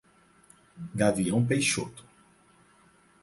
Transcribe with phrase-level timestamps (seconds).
[0.95, 2.03] Gavião Peixoto